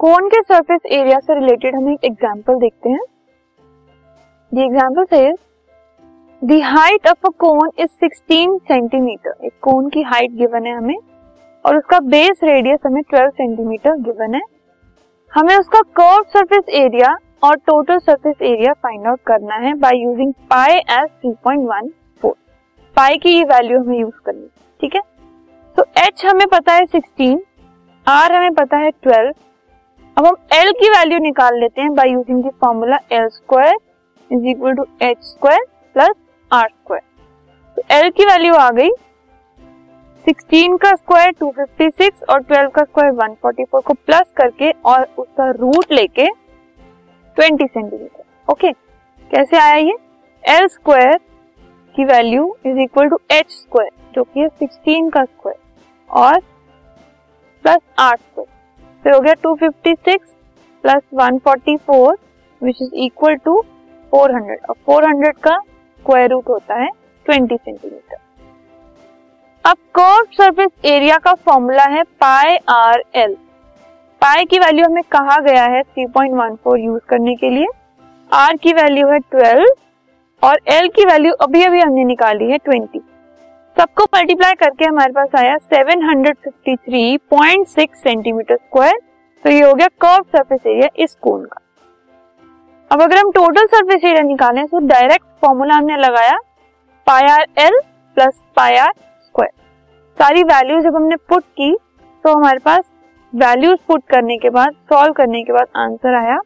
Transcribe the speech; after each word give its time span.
कोन 0.00 0.28
के 0.28 0.40
surface 0.42 0.80
area 0.88 1.18
से 1.18 1.34
related 1.34 1.74
हम 1.76 1.88
एक 1.88 2.04
एग्जांपल 2.04 2.58
देखते 2.58 2.90
हैं। 2.90 3.00
The 4.52 4.58
example 4.58 5.04
says 5.06 5.34
the 6.42 6.60
height 6.64 7.08
of 7.08 7.26
a 7.26 7.30
cone 7.38 7.70
is 7.78 7.90
16 8.04 8.56
centimetre 8.68 9.44
एक 9.46 9.52
कोन 9.62 9.88
की 9.88 10.02
हाइट 10.02 10.30
गिवन 10.32 10.66
है 10.66 10.76
हमें, 10.76 10.96
और 11.64 11.76
उसका 11.76 11.98
बेस 12.06 12.40
रेडियस 12.42 12.78
हमें 12.86 13.00
12 13.04 13.28
सेंटीमीटर 13.30 13.96
गिवन 13.98 14.34
है। 14.34 14.40
हमें 15.32 15.54
उसका 15.56 15.80
कर्व 16.00 16.22
सरफेस 16.30 16.72
एरिया 16.76 17.14
और 17.42 17.56
total 17.66 17.98
surface 17.98 18.42
area 18.42 18.72
find 18.72 19.06
out 19.06 19.20
करना 19.26 19.56
है 19.56 19.74
by 19.76 20.02
using 20.02 20.32
pi 20.50 20.78
as 20.78 21.08
3.14 21.26 22.32
pi 22.96 23.18
की 23.18 23.36
ये 23.36 23.44
वैल्यू 23.44 23.80
हमें 23.80 23.98
यूज़ 23.98 24.24
करनी 24.24 24.42
है, 24.42 24.48
ठीक 24.80 24.94
है? 24.94 25.02
तो 25.76 25.84
एच 25.98 26.26
हमें 26.26 26.46
पता 26.48 26.72
है 26.72 26.86
16 26.88 27.38
आर 28.06 28.32
हमें 28.32 28.54
पता 28.54 28.76
है 28.78 28.90
12 29.06 29.32
अब 30.20 30.26
हम 30.26 30.34
एल 30.52 30.70
की 30.72 30.88
वैल्यू 30.90 31.18
निकाल 31.18 31.58
लेते 31.60 31.80
हैं 31.80 31.94
by 31.94 32.10
using 32.10 32.42
the 32.44 32.50
formula 32.60 32.96
L 33.12 33.28
square 33.28 33.76
is 34.30 34.46
equal 34.48 34.74
to 34.74 34.84
H 35.02 35.22
square 35.24 35.62
plus 35.94 36.12
R 36.50 36.66
square 36.68 37.02
तो 37.76 37.82
एल 37.96 38.10
की 38.10 38.24
वैल्यू 38.24 38.54
आ 38.54 38.68
गई 38.70 38.90
16 40.24 40.76
का 40.82 40.90
स्क्वायर 40.90 41.32
256 41.42 42.22
और 42.28 42.42
12 42.52 42.70
का 42.74 42.82
स्क्वायर 42.82 43.12
144 43.14 43.82
को 43.86 43.94
प्लस 43.94 44.30
करके 44.36 44.70
और 44.84 45.06
उसका 45.18 45.50
रूट 45.52 45.92
लेके 45.92 46.28
20 47.36 47.64
सेंटीमीटर 47.64 48.52
ओके 48.52 48.72
कैसे 49.30 49.58
आया 49.58 49.74
ये? 49.76 49.96
एल 50.44 50.66
स्क्वायर 50.68 51.18
की 51.94 52.04
value 52.04 52.54
is 52.66 52.80
equal 52.80 53.08
to 53.08 53.20
H 53.32 53.50
square 53.52 53.90
जो 54.14 54.24
कि 54.24 54.40
है 54.40 54.48
16 54.62 55.12
का 55.14 55.24
स्क्वायर 55.24 55.58
और 56.10 56.40
प्लस 57.64 57.80
आर 58.00 58.16
स्क्वायर 58.16 58.49
फिर 59.04 59.14
हो 59.14 59.20
गया 59.20 59.34
256 59.44 60.16
plus 60.84 61.02
144 61.14 62.16
which 62.62 62.82
is 62.82 62.94
equal 63.04 63.34
to 63.44 63.54
400 64.12 64.56
और 64.68 64.76
400 64.88 65.32
का 65.42 65.58
स्क्वायर 65.58 66.30
रूट 66.30 66.48
होता 66.48 66.74
है 66.74 66.88
20 67.26 67.56
सेंटीमीटर 67.56 68.16
अब 69.64 69.76
कर्व 69.94 70.26
सरफेस 70.34 70.70
एरिया 70.86 71.16
का 71.18 71.32
फॉर्मूला 71.46 71.84
है 71.90 72.02
पाई 72.20 72.56
आर 72.70 73.02
एल 73.14 73.36
पाई 74.22 74.44
की 74.44 74.58
वैल्यू 74.58 74.84
हमें 74.86 75.02
कहा 75.12 75.36
गया 75.40 75.64
है 75.66 75.82
3.14 75.98 76.78
यूज़ 76.78 77.02
करने 77.08 77.34
के 77.36 77.50
लिए. 77.50 77.66
आर 78.30 78.56
की 78.56 78.72
वैल्यू 78.72 79.06
है 79.08 79.18
12 79.34 79.66
और 80.42 80.60
एल 80.72 80.88
की 80.88 81.04
वैल्यू 81.04 81.32
अभी 81.40 81.62
अभी 81.64 81.80
हमने 81.80 82.04
निकाली 82.04 82.50
है 82.50 82.58
20 82.68 83.00
सबको 83.80 84.04
मल्टीप्लाई 84.14 84.54
करके 84.60 84.84
हमारे 84.84 85.12
पास 85.12 85.34
आया 85.36 85.56
753.6 85.66 87.94
सेंटीमीटर 87.96 88.56
स्क्वायर 88.56 88.98
तो 89.44 89.50
ये 89.50 89.60
हो 89.60 89.74
गया 89.74 89.86
कर्व 90.00 90.22
सरफेस 90.32 90.66
एरिया 90.66 90.88
इस 91.04 91.14
कोन 91.22 91.44
का। 91.44 91.60
अब 92.90 93.02
अगर 93.02 93.18
हम 93.18 93.30
टोटल 93.30 93.66
सरफेस 93.66 94.04
एरिया 94.04 94.22
निकालें 94.22 94.66
तो 94.66 94.78
डायरेक्ट 94.86 95.24
फॉर्मूला 95.40 95.74
हमने 95.74 95.96
लगाया 95.96 96.36
pi 97.06 97.22
R 97.28 97.46
L 97.58 97.80
plus 98.16 98.40
pi 98.56 98.76
R 98.76 98.92
square 99.24 99.50
सारी 100.18 100.42
वैल्यूज़ 100.52 100.84
जब 100.84 100.96
हमने 100.96 101.16
पुट 101.28 101.44
की 101.56 101.76
तो 102.24 102.34
हमारे 102.34 102.58
पास 102.64 102.84
वैल्यूज़ 103.32 103.78
पुट 103.88 104.02
करने 104.10 104.36
के 104.36 104.50
बाद 104.60 104.74
सॉल्व 104.92 105.12
करने 105.14 105.42
के 105.44 105.52
बाद 105.52 105.66
आंसर 105.78 106.14
आया 106.16 106.38